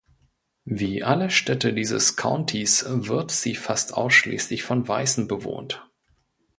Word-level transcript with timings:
Wie 0.65 1.03
alle 1.03 1.29
Städte 1.29 1.73
dieses 1.75 2.15
Countys 2.15 2.85
wird 2.89 3.29
sie 3.29 3.53
fast 3.53 3.93
ausschließlich 3.93 4.63
von 4.63 4.87
Weißen 4.87 5.27
bewohnt. 5.27 5.87